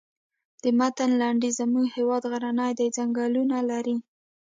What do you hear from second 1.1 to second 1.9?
لنډیز زموږ